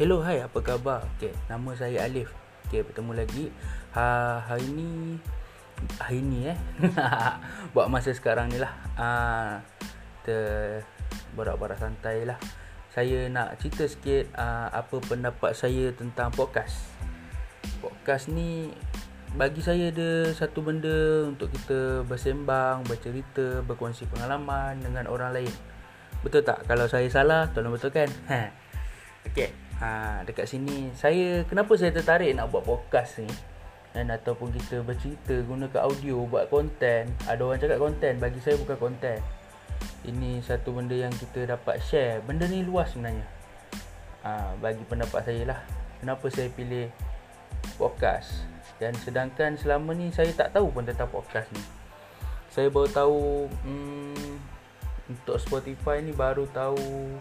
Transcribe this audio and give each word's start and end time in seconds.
Hello, 0.00 0.24
hai, 0.24 0.40
apa 0.40 0.64
khabar? 0.64 1.04
Okay, 1.20 1.28
nama 1.44 1.76
saya 1.76 2.08
Alif. 2.08 2.32
Okay, 2.64 2.80
bertemu 2.80 3.20
lagi. 3.20 3.52
Ha, 3.92 4.40
hari 4.48 4.72
ni 4.72 5.20
hari 6.00 6.24
ni 6.24 6.48
eh. 6.48 6.56
Buat 7.76 7.92
masa 7.92 8.08
sekarang 8.16 8.48
ni 8.48 8.56
lah. 8.56 8.72
Ah, 8.96 9.60
kita 10.24 10.40
borak-borak 11.36 11.76
santai 11.76 12.24
lah. 12.24 12.40
Saya 12.88 13.28
nak 13.28 13.60
cerita 13.60 13.84
sikit 13.84 14.32
uh, 14.40 14.72
apa 14.72 15.04
pendapat 15.04 15.52
saya 15.52 15.92
tentang 15.92 16.32
podcast. 16.32 16.80
Podcast 17.84 18.32
ni 18.32 18.72
bagi 19.36 19.60
saya 19.60 19.92
ada 19.92 20.32
satu 20.32 20.64
benda 20.64 21.28
untuk 21.28 21.52
kita 21.52 22.08
bersembang, 22.08 22.88
bercerita, 22.88 23.60
berkongsi 23.68 24.08
pengalaman 24.08 24.80
dengan 24.80 25.12
orang 25.12 25.36
lain. 25.36 25.52
Betul 26.24 26.40
tak? 26.40 26.64
Kalau 26.64 26.88
saya 26.88 27.04
salah, 27.12 27.52
tolong 27.52 27.76
betulkan. 27.76 28.08
Ha. 28.32 28.48
Okey 29.28 29.69
ha, 29.80 30.20
dekat 30.28 30.46
sini. 30.46 30.92
Saya 30.94 31.42
kenapa 31.48 31.74
saya 31.74 31.90
tertarik 31.90 32.36
nak 32.36 32.52
buat 32.52 32.62
podcast 32.62 33.24
ni? 33.24 33.30
Dan 33.90 34.12
ataupun 34.14 34.54
kita 34.54 34.86
bercerita 34.86 35.34
gunakan 35.42 35.82
audio 35.82 36.22
buat 36.30 36.46
konten 36.46 37.10
ada 37.26 37.42
orang 37.42 37.58
cakap 37.58 37.82
konten 37.82 38.22
bagi 38.22 38.38
saya 38.38 38.54
bukan 38.54 38.78
konten 38.78 39.18
ini 40.06 40.40
satu 40.40 40.72
benda 40.72 40.96
yang 40.96 41.12
kita 41.12 41.44
dapat 41.44 41.80
share. 41.82 42.24
Benda 42.24 42.48
ni 42.48 42.64
luas 42.64 42.92
sebenarnya. 42.92 43.26
Ha, 44.24 44.56
bagi 44.60 44.84
pendapat 44.84 45.20
saya 45.24 45.42
lah. 45.48 45.60
Kenapa 46.00 46.28
saya 46.32 46.48
pilih 46.52 46.88
podcast? 47.76 48.44
Dan 48.80 48.96
sedangkan 48.96 49.60
selama 49.60 49.92
ni 49.92 50.08
saya 50.08 50.32
tak 50.32 50.56
tahu 50.56 50.72
pun 50.72 50.88
tentang 50.88 51.08
podcast 51.12 51.48
ni. 51.52 51.60
Saya 52.48 52.72
baru 52.72 52.88
tahu 52.88 53.46
hmm, 53.48 54.32
untuk 55.12 55.36
Spotify 55.36 56.00
ni 56.00 56.16
baru 56.16 56.48
tahu 56.48 57.12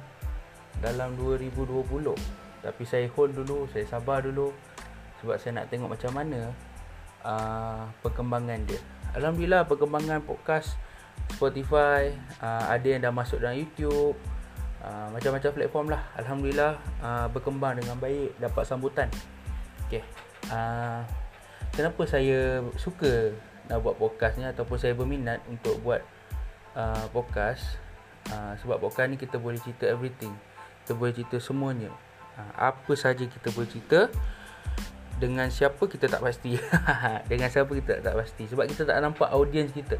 dalam 0.79 1.19
2020 1.19 2.48
tapi 2.59 2.83
saya 2.83 3.07
hold 3.15 3.31
dulu 3.35 3.65
Saya 3.71 3.87
sabar 3.87 4.23
dulu 4.23 4.51
Sebab 5.23 5.35
saya 5.39 5.63
nak 5.63 5.71
tengok 5.71 5.95
macam 5.95 6.11
mana 6.11 6.51
uh, 7.23 7.83
Perkembangan 8.03 8.59
dia. 8.67 8.79
Alhamdulillah 9.15 9.65
perkembangan 9.65 10.21
podcast 10.23 10.75
Spotify 11.31 12.11
uh, 12.43 12.67
Ada 12.67 12.87
yang 12.87 13.01
dah 13.07 13.13
masuk 13.15 13.39
dalam 13.39 13.55
YouTube 13.55 14.15
uh, 14.83 15.07
Macam-macam 15.15 15.51
platform 15.55 15.87
lah. 15.91 16.01
Alhamdulillah 16.19 16.73
uh, 16.99 17.27
Berkembang 17.31 17.79
dengan 17.79 17.95
baik 17.95 18.35
Dapat 18.37 18.63
sambutan. 18.67 19.07
Okay 19.87 20.03
uh, 20.51 21.03
Kenapa 21.71 22.03
saya 22.03 22.59
suka 22.75 23.31
Nak 23.71 23.79
buat 23.79 23.95
podcast 23.95 24.35
ni 24.35 24.43
Ataupun 24.43 24.75
saya 24.75 24.91
berminat 24.91 25.39
Untuk 25.47 25.79
buat 25.79 26.03
uh, 26.75 27.07
Podcast? 27.15 27.79
Uh, 28.29 28.51
Sebab 28.59 28.83
podcast 28.83 29.07
ni 29.09 29.17
kita 29.17 29.39
boleh 29.39 29.57
cerita 29.57 29.89
everything. 29.89 30.35
Kita 30.83 30.93
boleh 30.93 31.15
cerita 31.15 31.39
semuanya 31.39 31.89
Ha, 32.39 32.71
apa 32.71 32.93
saja 32.95 33.27
kita 33.27 33.51
bercerita 33.51 34.07
dengan 35.19 35.51
siapa 35.51 35.83
kita 35.83 36.07
tak 36.07 36.23
pasti. 36.23 36.55
Dengan 37.31 37.51
siapa 37.51 37.67
kita 37.75 37.99
tak 37.99 38.15
pasti. 38.15 38.47
Sebab 38.47 38.63
kita 38.71 38.87
tak 38.87 39.03
nampak 39.03 39.27
audiens 39.35 39.67
kita. 39.75 39.99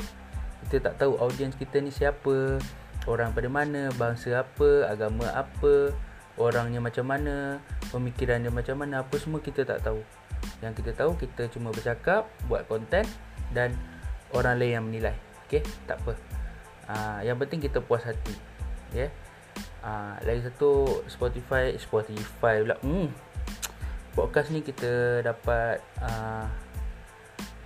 Kita 0.63 0.79
tak 0.79 0.95
tahu 0.95 1.19
audiens 1.19 1.59
kita 1.59 1.83
ni 1.83 1.91
siapa 1.91 2.55
orang 3.03 3.35
pada 3.35 3.51
mana 3.51 3.91
bangsa 3.99 4.43
apa 4.43 4.87
agama 4.87 5.27
apa 5.35 5.91
orangnya 6.39 6.79
macam 6.79 7.03
mana 7.03 7.59
pemikiran 7.91 8.39
dia 8.39 8.51
macam 8.53 8.79
mana 8.79 9.03
apa 9.03 9.15
semua 9.19 9.43
kita 9.43 9.67
tak 9.67 9.83
tahu. 9.83 9.99
Yang 10.63 10.83
kita 10.83 10.91
tahu 10.95 11.11
kita 11.19 11.51
cuma 11.51 11.75
bercakap 11.75 12.31
buat 12.47 12.63
konten 12.71 13.03
dan 13.51 13.75
orang 14.31 14.55
lain 14.55 14.71
yang 14.79 14.85
menilai. 14.87 15.15
Okey? 15.51 15.67
Tak 15.83 15.99
apa. 15.99 16.15
Ha, 16.87 16.95
yang 17.27 17.35
penting 17.35 17.59
kita 17.59 17.83
puas 17.83 18.07
hati. 18.07 18.31
Ya? 18.95 19.07
yeah? 19.07 19.11
Ah, 19.79 20.19
lagi 20.27 20.43
satu 20.43 21.03
Spotify 21.07 21.71
Spotify 21.79 22.59
pula. 22.67 22.75
Hmm. 22.83 23.07
Podcast 24.11 24.51
ni 24.51 24.59
kita 24.59 25.23
dapat 25.23 25.79
uh, 26.03 26.43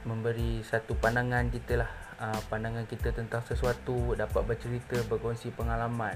memberi 0.05 0.61
satu 0.61 0.93
pandangan 0.93 1.49
kita 1.49 1.81
lah. 1.81 1.89
Uh, 2.21 2.37
pandangan 2.53 2.85
kita 2.85 3.09
tentang 3.09 3.41
sesuatu, 3.41 4.13
dapat 4.13 4.45
bercerita, 4.45 5.01
berkongsi 5.09 5.49
pengalaman. 5.57 6.13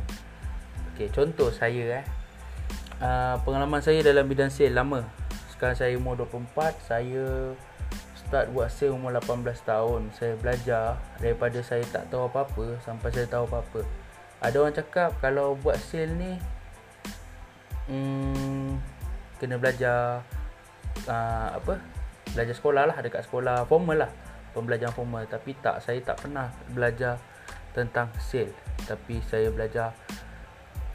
Okey, 0.94 1.10
contoh 1.10 1.50
saya 1.50 2.06
eh. 2.06 2.06
Uh, 3.02 3.42
pengalaman 3.42 3.82
saya 3.82 4.06
dalam 4.06 4.30
bidang 4.30 4.54
sale 4.54 4.78
lama. 4.78 5.02
Sekarang 5.50 5.74
saya 5.74 5.98
umur 5.98 6.14
24, 6.14 6.78
saya 6.78 7.58
start 8.14 8.54
buat 8.54 8.70
sale 8.70 8.94
umur 8.94 9.18
18 9.18 9.42
tahun. 9.66 10.14
Saya 10.14 10.38
belajar 10.38 11.02
daripada 11.18 11.58
saya 11.66 11.82
tak 11.90 12.14
tahu 12.14 12.30
apa-apa 12.30 12.78
sampai 12.86 13.10
saya 13.10 13.26
tahu 13.26 13.50
apa-apa 13.50 14.07
ada 14.38 14.56
orang 14.62 14.76
cakap 14.76 15.18
kalau 15.18 15.58
buat 15.58 15.82
sale 15.82 16.14
ni 16.14 16.38
hmm, 17.90 18.78
kena 19.42 19.58
belajar 19.58 20.22
uh, 21.10 21.50
apa? 21.58 21.82
Belajar 22.38 22.54
sekolah 22.54 22.84
lah 22.86 22.98
dekat 23.02 23.26
sekolah 23.26 23.66
formal 23.66 24.06
lah. 24.06 24.12
Pembelajaran 24.54 24.94
formal. 24.94 25.26
Tapi 25.26 25.58
tak 25.58 25.82
saya 25.82 25.98
tak 26.02 26.22
pernah 26.22 26.50
belajar 26.70 27.18
tentang 27.74 28.14
sale. 28.22 28.54
Tapi 28.86 29.22
saya 29.26 29.50
belajar 29.50 29.94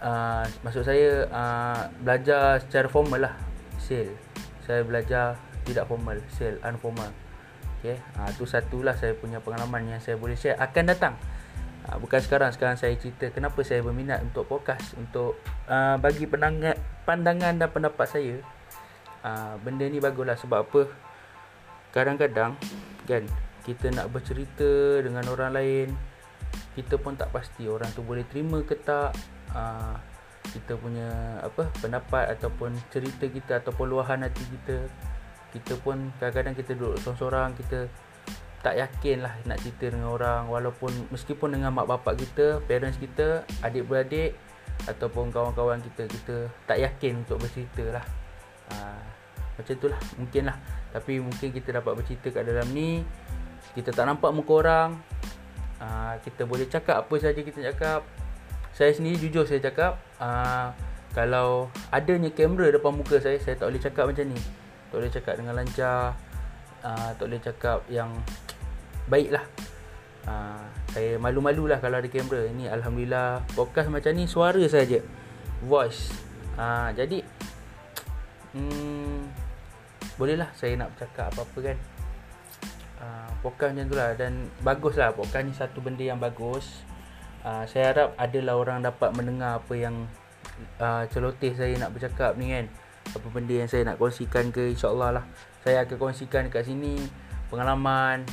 uh, 0.03 0.47
maksud 0.63 0.87
saya 0.87 1.27
uh, 1.31 1.83
belajar 1.99 2.63
secara 2.63 2.87
formal 2.87 3.27
lah 3.27 3.35
sale. 3.79 4.15
Saya 4.63 4.87
belajar 4.87 5.35
tidak 5.67 5.91
formal 5.91 6.19
sale 6.31 6.63
unformal. 6.63 7.11
Okey 7.83 7.99
uh, 7.99 8.31
tu 8.39 8.47
satulah 8.47 8.95
saya 8.95 9.19
punya 9.19 9.43
pengalaman 9.43 9.99
yang 9.99 10.01
saya 10.03 10.15
boleh 10.15 10.39
share. 10.39 10.59
Akan 10.63 10.87
datang 10.87 11.19
Ha, 11.83 11.99
bukan 11.99 12.21
sekarang 12.23 12.55
sekarang 12.55 12.79
saya 12.79 12.95
cerita. 12.95 13.27
Kenapa 13.35 13.59
saya 13.67 13.83
berminat 13.83 14.23
untuk 14.23 14.47
podcast? 14.47 14.95
Untuk 14.95 15.39
uh, 15.67 15.99
bagi 15.99 16.31
pandangan 16.31 16.79
pandangan 17.03 17.59
dan 17.59 17.69
pendapat 17.71 18.07
saya. 18.07 18.37
Uh, 19.23 19.55
benda 19.63 19.87
ni 19.87 19.99
baguslah 19.99 20.39
sebab 20.39 20.67
apa? 20.67 20.83
Kadang-kadang 21.91 22.55
kan 23.07 23.27
kita 23.67 23.91
nak 23.95 24.11
bercerita 24.11 25.03
dengan 25.03 25.23
orang 25.31 25.55
lain 25.55 25.89
kita 26.73 26.97
pun 26.97 27.15
tak 27.15 27.29
pasti 27.31 27.69
orang 27.69 27.89
tu 27.93 28.01
boleh 28.03 28.25
terima 28.31 28.63
ke 28.63 28.79
tak. 28.79 29.13
Uh, 29.53 29.99
kita 30.53 30.75
punya 30.75 31.39
apa 31.41 31.71
pendapat 31.79 32.35
ataupun 32.37 32.75
cerita 32.91 33.25
kita 33.31 33.63
ataupun 33.63 33.89
luahan 33.89 34.27
hati 34.27 34.43
kita 34.43 34.85
kita 35.53 35.79
pun 35.81 36.11
kadang-kadang 36.19 36.57
kita 36.59 36.73
duduk 36.75 36.99
seorang-seorang 37.01 37.55
kita 37.57 37.87
tak 38.63 38.79
yakin 38.79 39.27
lah 39.27 39.35
nak 39.45 39.59
cerita 39.61 39.91
dengan 39.91 40.15
orang. 40.15 40.47
Walaupun 40.47 41.11
meskipun 41.11 41.59
dengan 41.59 41.75
mak 41.75 41.91
bapak 41.91 42.15
kita 42.23 42.63
parents 42.65 42.97
kita 42.97 43.43
adik-beradik 43.61 44.39
ataupun 44.87 45.35
kawan-kawan 45.35 45.83
kita 45.83 46.07
kita 46.07 46.47
tak 46.65 46.79
yakin 46.79 47.27
untuk 47.27 47.43
bercerita 47.43 48.01
lah. 48.01 48.07
Ha, 48.73 48.97
macam 49.59 49.75
tu 49.75 49.87
lah 49.91 50.01
mungkin 50.17 50.43
lah. 50.49 50.57
Tapi 50.95 51.19
mungkin 51.19 51.51
kita 51.51 51.83
dapat 51.83 51.93
bercerita 51.99 52.31
kat 52.31 52.43
dalam 52.47 52.71
ni 52.71 53.03
kita 53.75 53.91
tak 53.91 54.07
nampak 54.07 54.31
muka 54.31 54.53
orang 54.63 54.91
ha, 55.83 56.15
kita 56.23 56.47
boleh 56.47 56.71
cakap 56.71 57.03
apa 57.03 57.15
saja 57.19 57.43
kita 57.43 57.59
cakap. 57.75 58.07
Saya 58.73 58.95
sendiri 58.95 59.29
jujur 59.29 59.45
saya 59.45 59.59
cakap 59.59 59.99
ha, 60.23 60.71
kalau 61.13 61.69
adanya 61.91 62.31
kamera 62.31 62.71
depan 62.73 62.95
muka 62.95 63.19
saya 63.19 63.37
saya 63.43 63.59
tak 63.59 63.75
boleh 63.75 63.83
cakap 63.83 64.05
macam 64.07 64.25
ni. 64.31 64.39
Tak 64.89 64.97
boleh 65.03 65.13
cakap 65.13 65.35
dengan 65.41 65.55
lancar 65.59 66.15
uh, 66.83 67.11
tak 67.17 67.25
boleh 67.27 67.43
cakap 67.43 67.79
yang 67.89 68.11
baiklah. 69.07 69.43
Uh, 70.23 70.63
saya 70.95 71.19
malu-malu 71.19 71.67
lah 71.67 71.83
kalau 71.83 71.99
ada 71.99 72.07
kamera. 72.07 72.47
Ini 72.47 72.71
Alhamdulillah 72.71 73.43
podcast 73.59 73.91
macam 73.91 74.13
ni 74.15 74.31
suara 74.31 74.63
saja. 74.71 75.03
Voice. 75.65 76.15
Uh, 76.55 76.93
jadi 76.95 77.25
hmm, 78.55 79.31
bolehlah 80.21 80.51
saya 80.55 80.77
nak 80.79 80.95
bercakap 80.95 81.33
apa-apa 81.35 81.59
kan? 81.73 81.79
Uh, 83.03 83.31
podcast 83.43 83.75
macam 83.75 83.87
tu 83.91 83.97
lah. 83.99 84.11
Dan 84.15 84.33
bagus 84.63 84.95
lah 84.95 85.11
podcast 85.11 85.45
ni 85.47 85.55
satu 85.55 85.83
benda 85.83 86.05
yang 86.07 86.23
bagus. 86.23 86.87
Uh, 87.43 87.67
saya 87.67 87.91
harap 87.91 88.09
adalah 88.23 88.55
orang 88.55 88.87
dapat 88.87 89.11
mendengar 89.19 89.59
apa 89.59 89.75
yang 89.75 90.07
uh, 90.79 91.03
celoteh 91.11 91.59
saya 91.59 91.75
nak 91.75 91.91
bercakap 91.91 92.39
ni 92.39 92.55
kan 92.55 92.71
apa 93.11 93.27
benda 93.29 93.55
yang 93.59 93.67
saya 93.67 93.83
nak 93.83 93.99
kongsikan 93.99 94.55
ke 94.55 94.71
insyaAllah 94.71 95.21
lah 95.21 95.25
saya 95.67 95.83
akan 95.83 95.97
kongsikan 95.99 96.47
dekat 96.47 96.71
sini 96.71 97.03
pengalaman 97.51 98.25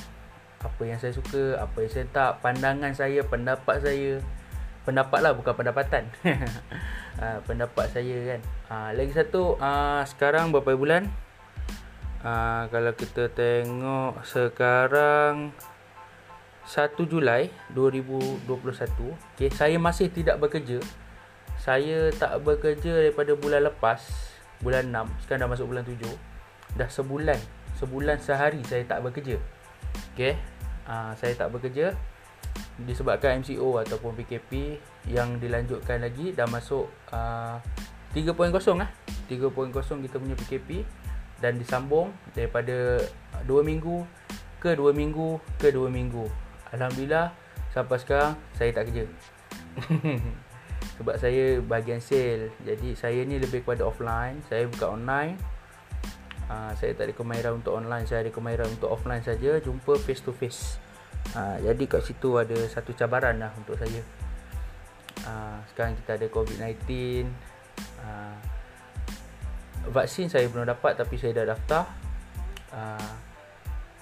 apa 0.60 0.82
yang 0.84 1.00
saya 1.00 1.16
suka, 1.16 1.56
apa 1.56 1.78
yang 1.80 1.92
saya 1.92 2.06
tak, 2.12 2.32
pandangan 2.44 2.92
saya, 2.92 3.24
pendapat 3.24 3.80
saya. 3.80 4.20
Pendapat 4.84 5.20
lah 5.24 5.32
bukan 5.36 5.54
pendapatan. 5.56 6.04
uh, 7.20 7.40
pendapat 7.48 7.86
saya 7.92 8.36
kan. 8.36 8.40
Uh, 8.68 8.90
lagi 8.96 9.12
satu, 9.16 9.56
uh, 9.60 10.04
sekarang 10.04 10.52
berapa 10.52 10.76
bulan? 10.76 11.08
Uh, 12.20 12.68
kalau 12.68 12.92
kita 12.92 13.32
tengok 13.32 14.20
sekarang 14.28 15.56
1 16.68 16.92
Julai 17.08 17.48
2021. 17.72 19.16
Okay, 19.36 19.50
saya 19.56 19.80
masih 19.80 20.12
tidak 20.12 20.44
bekerja. 20.44 20.84
Saya 21.60 22.12
tak 22.16 22.44
bekerja 22.44 23.04
daripada 23.04 23.36
bulan 23.36 23.68
lepas, 23.72 24.04
bulan 24.64 24.92
6. 24.92 25.24
Sekarang 25.26 25.48
dah 25.48 25.52
masuk 25.52 25.68
bulan 25.72 25.84
7. 25.86 25.98
Dah 26.76 26.90
sebulan. 26.90 27.40
Sebulan 27.80 28.18
sehari 28.20 28.62
saya 28.68 28.84
tak 28.84 29.02
bekerja. 29.06 29.40
Okay 30.14 30.36
uh, 30.86 31.16
Saya 31.18 31.34
tak 31.34 31.50
bekerja 31.50 31.98
Disebabkan 32.78 33.42
MCO 33.42 33.82
ataupun 33.82 34.14
PKP 34.14 34.78
Yang 35.10 35.42
dilanjutkan 35.42 35.98
lagi 35.98 36.36
Dah 36.38 36.46
masuk 36.46 36.86
uh, 37.10 37.58
3.0 38.14 38.54
ah. 38.84 38.90
3.0 39.30 40.06
kita 40.06 40.16
punya 40.18 40.36
PKP 40.38 40.86
dan 41.40 41.56
disambung 41.56 42.12
daripada 42.36 43.00
2 43.48 43.64
minggu 43.64 44.04
ke 44.60 44.76
2 44.76 44.92
minggu 44.92 45.40
ke 45.56 45.72
2 45.72 45.88
minggu. 45.88 46.28
Alhamdulillah 46.76 47.32
sampai 47.72 47.98
sekarang 48.02 48.36
saya 48.58 48.76
tak 48.76 48.92
kerja. 48.92 49.08
Sebab 51.00 51.16
saya 51.16 51.64
bahagian 51.64 52.04
sale. 52.04 52.52
Jadi 52.60 52.92
saya 52.94 53.24
ni 53.24 53.40
lebih 53.40 53.64
kepada 53.64 53.88
offline, 53.88 54.44
saya 54.52 54.68
buka 54.68 54.92
online. 54.92 55.40
Uh, 56.50 56.76
saya 56.76 56.92
tak 56.98 57.08
ada 57.08 57.14
kemahiran 57.16 57.62
untuk 57.64 57.78
online, 57.78 58.04
saya 58.10 58.26
ada 58.26 58.32
kemahiran 58.34 58.68
untuk 58.68 58.90
offline 58.92 59.24
saja, 59.24 59.62
jumpa 59.64 59.96
face 60.02 60.20
to 60.20 60.36
face. 60.36 60.82
Uh, 61.38 61.62
jadi 61.62 61.84
kat 61.86 62.02
situ 62.04 62.36
ada 62.36 62.58
satu 62.68 62.92
cabaran 62.98 63.40
lah 63.40 63.54
untuk 63.56 63.80
saya. 63.80 64.02
Uh, 65.24 65.62
sekarang 65.72 65.96
kita 66.04 66.20
ada 66.20 66.28
COVID-19. 66.28 66.76
Uh, 68.02 68.38
vaksin 69.94 70.28
saya 70.28 70.52
belum 70.52 70.68
dapat 70.68 71.00
tapi 71.00 71.16
saya 71.16 71.32
dah 71.38 71.56
daftar. 71.56 71.84
Uh, 72.76 73.14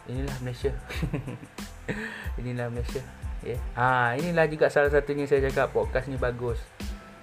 inilah 0.10 0.38
Malaysia. 0.42 0.74
inilah 2.40 2.72
Malaysia. 2.74 3.04
Yeah. 3.46 3.62
Ha, 3.78 4.18
inilah 4.18 4.50
juga 4.50 4.72
salah 4.74 4.90
satunya 4.90 5.30
saya 5.30 5.46
cakap 5.46 5.76
podcast 5.76 6.10
ni 6.10 6.18
bagus. 6.18 6.58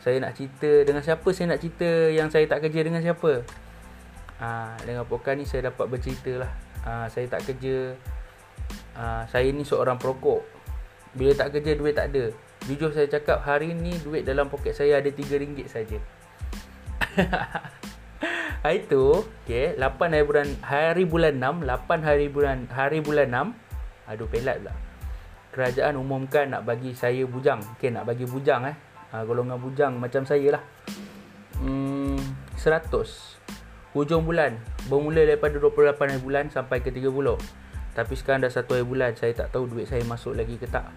Saya 0.04 0.20
nak 0.20 0.36
cerita 0.36 0.68
dengan 0.84 1.00
siapa 1.00 1.24
saya 1.32 1.56
nak 1.56 1.64
cerita 1.64 1.88
yang 2.12 2.28
saya 2.28 2.44
tak 2.44 2.68
kerja 2.68 2.84
dengan 2.84 3.00
siapa. 3.00 3.40
Ha, 4.36 4.76
dengan 4.84 5.08
podcast 5.08 5.36
ni 5.40 5.48
saya 5.48 5.72
dapat 5.72 5.88
bercerita 5.88 6.44
lah. 6.44 6.52
Ha, 6.84 7.08
saya 7.08 7.24
tak 7.24 7.48
kerja. 7.48 7.96
Ha, 9.00 9.24
saya 9.32 9.48
ni 9.48 9.64
seorang 9.64 9.96
perokok. 9.96 10.44
Bila 11.16 11.32
tak 11.32 11.56
kerja 11.56 11.72
duit 11.72 11.96
tak 11.96 12.12
ada. 12.12 12.28
Jujur 12.68 12.92
saya 12.92 13.08
cakap 13.08 13.48
hari 13.48 13.72
ni 13.72 13.96
duit 14.04 14.28
dalam 14.28 14.52
poket 14.52 14.76
saya 14.76 15.00
ada 15.00 15.08
RM3 15.08 15.72
saja. 15.72 15.96
Hari 18.64 18.88
tu, 18.88 19.28
okey, 19.44 19.76
8 19.76 19.84
hari 20.08 20.24
bulan 20.24 20.48
hari 20.64 21.04
bulan 21.04 21.36
6, 21.36 21.68
8 21.68 22.00
hari 22.00 22.32
bulan 22.32 22.64
hari 22.72 23.04
bulan 23.04 23.52
6. 23.52 24.08
Aduh 24.08 24.24
pelat 24.24 24.56
pula. 24.64 24.72
Kerajaan 25.52 26.00
umumkan 26.00 26.48
nak 26.48 26.64
bagi 26.64 26.96
saya 26.96 27.28
bujang. 27.28 27.60
Okey, 27.76 27.92
nak 27.92 28.08
bagi 28.08 28.24
bujang 28.24 28.64
eh. 28.64 28.76
Ha, 29.14 29.22
golongan 29.22 29.62
bujang 29.62 29.94
macam 30.02 30.26
saya 30.26 30.58
lah. 30.58 30.62
Hmm, 31.62 32.18
100. 32.58 32.90
Hujung 33.94 34.26
bulan 34.26 34.58
bermula 34.90 35.22
daripada 35.22 35.54
28 35.54 36.10
hari 36.10 36.18
bulan 36.18 36.44
sampai 36.50 36.82
ke 36.82 36.90
30. 36.90 37.38
Tapi 37.94 38.14
sekarang 38.18 38.42
dah 38.42 38.50
1 38.50 38.66
hari 38.66 38.82
bulan, 38.82 39.14
saya 39.14 39.30
tak 39.30 39.54
tahu 39.54 39.70
duit 39.70 39.86
saya 39.86 40.02
masuk 40.02 40.34
lagi 40.34 40.58
ke 40.58 40.66
tak. 40.66 40.90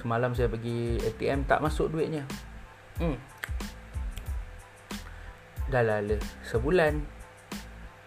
Semalam 0.00 0.32
saya 0.32 0.48
pergi 0.48 0.96
ATM 1.04 1.44
tak 1.44 1.60
masuk 1.60 1.92
duitnya. 1.92 2.24
Hmm, 2.96 3.20
Dah 5.72 5.80
lala 5.80 6.20
sebulan 6.44 7.00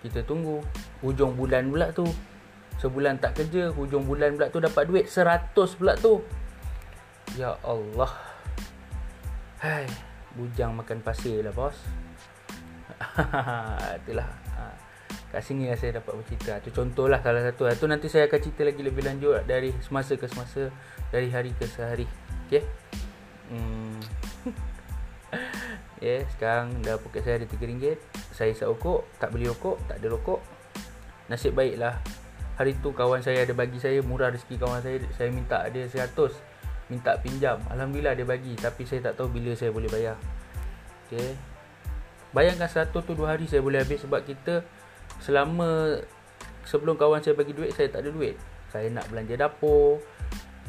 Kita 0.06 0.22
tunggu 0.22 0.62
Hujung 1.02 1.34
bulan 1.34 1.74
pula 1.74 1.90
tu 1.90 2.06
Sebulan 2.78 3.18
tak 3.18 3.42
kerja 3.42 3.74
Hujung 3.74 4.06
bulan 4.06 4.38
pula 4.38 4.54
tu 4.54 4.62
dapat 4.62 4.86
duit 4.86 5.10
Seratus 5.10 5.74
pula 5.74 5.98
tu 5.98 6.22
Ya 7.34 7.58
Allah 7.66 8.35
Hai 9.60 9.88
Bujang 10.36 10.76
makan 10.76 11.00
pasir 11.00 11.40
lah 11.40 11.56
bos 11.56 11.80
Itulah 14.04 14.28
ha. 14.60 14.76
Kat 15.32 15.40
sini 15.40 15.72
lah 15.72 15.80
saya 15.80 16.04
dapat 16.04 16.12
bercerita 16.20 16.60
Itu 16.60 16.76
contoh 16.76 17.08
lah 17.08 17.24
salah 17.24 17.40
satu 17.40 17.72
Itu 17.72 17.88
nanti 17.88 18.12
saya 18.12 18.28
akan 18.28 18.40
cerita 18.44 18.68
lagi 18.68 18.84
lebih 18.84 19.08
lanjut 19.08 19.48
Dari 19.48 19.72
semasa 19.80 20.20
ke 20.20 20.28
semasa 20.28 20.68
Dari 21.08 21.32
hari 21.32 21.56
ke 21.56 21.64
sehari 21.68 22.04
Okay 22.48 22.64
Hmm 23.48 23.96
yeah, 26.06 26.22
sekarang 26.38 26.82
dah 26.86 27.02
poket 27.02 27.26
saya 27.26 27.42
ada 27.42 27.50
RM3. 27.50 27.98
Saya 28.30 28.54
isap 28.54 28.78
rokok, 28.78 29.10
tak 29.18 29.34
beli 29.34 29.50
rokok, 29.50 29.82
tak 29.90 29.98
ada 29.98 30.08
rokok. 30.12 30.42
Nasib 31.32 31.58
baiklah. 31.58 31.98
Hari 32.56 32.78
tu 32.80 32.96
kawan 32.96 33.20
saya 33.20 33.44
ada 33.44 33.52
bagi 33.52 33.82
saya 33.82 34.00
murah 34.00 34.32
rezeki 34.32 34.56
kawan 34.62 34.80
saya. 34.80 35.02
Saya 35.18 35.34
minta 35.34 35.66
dia 35.74 35.88
100. 35.90 36.14
Minta 36.92 37.18
pinjam. 37.18 37.58
Alhamdulillah 37.72 38.14
dia 38.14 38.26
bagi 38.28 38.54
tapi 38.58 38.86
saya 38.86 39.12
tak 39.12 39.22
tahu 39.22 39.34
bila 39.34 39.52
saya 39.58 39.74
boleh 39.74 39.90
bayar. 39.90 40.18
Okey. 41.08 41.34
Bayangkan 42.36 42.68
100 42.68 42.92
tu 42.92 43.14
2 43.16 43.26
hari 43.26 43.46
saya 43.48 43.64
boleh 43.64 43.80
habis 43.82 44.04
sebab 44.04 44.22
kita 44.28 44.62
selama 45.24 46.02
sebelum 46.68 47.00
kawan 47.00 47.24
saya 47.24 47.34
bagi 47.38 47.56
duit 47.56 47.72
saya 47.74 47.88
tak 47.90 48.06
ada 48.06 48.12
duit. 48.12 48.36
Saya 48.70 48.92
nak 48.92 49.08
belanja 49.08 49.40
dapur, 49.40 50.04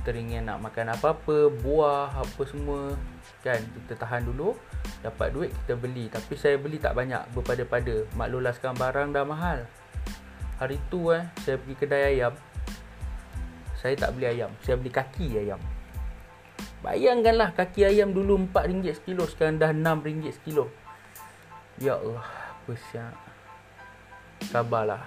teringin 0.06 0.46
nak 0.46 0.62
makan 0.62 0.94
apa-apa, 0.94 1.50
buah, 1.50 2.14
apa 2.14 2.42
semua 2.46 2.94
kan 3.42 3.58
kita 3.58 3.98
tahan 3.98 4.22
dulu 4.26 4.54
dapat 5.02 5.34
duit 5.34 5.50
kita 5.62 5.74
beli 5.78 6.06
tapi 6.10 6.34
saya 6.34 6.58
beli 6.58 6.82
tak 6.82 6.94
banyak 6.94 7.22
berpada-pada 7.34 8.06
maklumlah 8.18 8.54
sekarang 8.54 8.78
barang 8.78 9.08
dah 9.14 9.24
mahal 9.26 9.58
hari 10.58 10.78
tu 10.90 11.14
eh 11.14 11.26
saya 11.46 11.58
pergi 11.58 11.74
kedai 11.78 12.02
ayam 12.18 12.34
saya 13.78 13.94
tak 13.94 14.18
beli 14.18 14.26
ayam 14.26 14.50
saya 14.66 14.74
beli 14.78 14.90
kaki 14.90 15.38
ayam 15.42 15.62
bayangkanlah 16.87 17.50
kaki 17.50 17.83
ayam 17.83 18.15
dulu 18.15 18.47
RM4 18.55 18.94
sekilo 18.94 19.27
sekarang 19.27 19.59
dah 19.59 19.75
RM6 19.75 20.38
sekilo. 20.38 20.71
Ya 21.83 21.99
Allah 21.99 22.23
apa 22.23 22.73
sabarlah. 24.47 25.03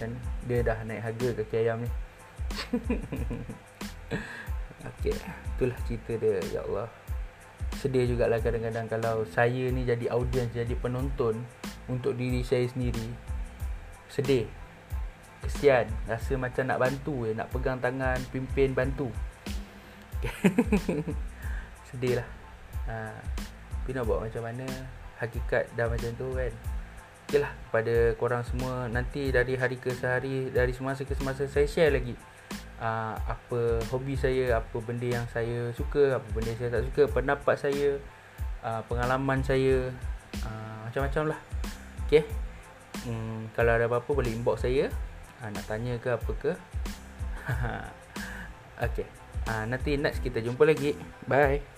Kan 0.00 0.16
dia 0.48 0.64
dah 0.64 0.80
naik 0.88 1.04
harga 1.04 1.44
kaki 1.44 1.56
ayam 1.60 1.84
ni. 1.84 1.90
Okey, 4.88 5.16
itulah 5.56 5.76
cerita 5.84 6.12
dia 6.16 6.40
ya 6.48 6.64
Allah. 6.64 6.88
Sedih 7.76 8.08
jugalah 8.08 8.40
kadang-kadang 8.40 8.88
kalau 8.88 9.28
saya 9.28 9.68
ni 9.68 9.84
jadi 9.84 10.08
audiens 10.08 10.56
jadi 10.56 10.72
penonton 10.80 11.36
untuk 11.84 12.16
diri 12.16 12.40
saya 12.40 12.64
sendiri. 12.64 13.12
Sedih. 14.08 14.48
Kesian. 15.44 15.84
Rasa 16.08 16.40
macam 16.40 16.64
nak 16.64 16.80
bantu 16.80 17.28
je 17.28 17.36
nak 17.36 17.52
pegang 17.52 17.76
tangan 17.76 18.16
pimpin 18.32 18.72
bantu 18.72 19.12
sedih 21.88 22.20
lah 22.22 22.28
ha. 22.88 23.14
tapi 23.82 23.90
nak 23.92 24.04
buat 24.08 24.24
macam 24.24 24.42
mana 24.44 24.66
hakikat 25.20 25.70
dah 25.76 25.86
macam 25.86 26.10
tu 26.16 26.28
kan 26.34 26.52
ok 27.24 27.32
lah 27.40 27.52
pada 27.72 27.94
korang 28.20 28.42
semua 28.44 28.86
nanti 28.88 29.32
dari 29.32 29.56
hari 29.56 29.80
ke 29.80 29.92
sehari 29.92 30.52
dari 30.52 30.72
semasa 30.72 31.04
ke 31.04 31.16
semasa 31.16 31.48
saya 31.48 31.66
share 31.68 31.92
lagi 31.92 32.16
uh, 32.80 33.14
apa 33.24 33.80
hobi 33.90 34.14
saya, 34.18 34.58
apa 34.58 34.76
benda 34.82 35.06
yang 35.06 35.26
saya 35.30 35.70
suka, 35.72 36.18
apa 36.18 36.26
benda 36.32 36.52
yang 36.54 36.60
saya 36.60 36.70
tak 36.80 36.84
suka, 36.90 37.02
pendapat 37.10 37.56
saya, 37.56 37.88
uh, 38.64 38.80
pengalaman 38.86 39.40
saya, 39.44 39.90
uh, 40.44 40.78
macam-macam 40.88 41.34
lah. 41.34 41.40
Okay. 42.06 42.24
Hmm, 43.04 43.50
kalau 43.52 43.74
ada 43.74 43.90
apa-apa 43.90 44.10
boleh 44.10 44.32
inbox 44.32 44.64
saya. 44.64 44.88
Uh, 45.42 45.50
nak 45.50 45.64
tanya 45.66 45.98
ke 45.98 46.08
apa 46.14 46.32
ke. 46.38 46.52
okay. 48.86 49.06
Uh, 49.44 49.64
nanti 49.68 50.00
next 50.00 50.24
kita 50.24 50.40
jumpa 50.40 50.64
lagi. 50.64 50.96
Bye. 51.28 51.73